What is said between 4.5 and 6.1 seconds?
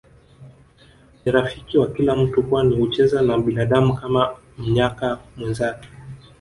mnyaka mwenzake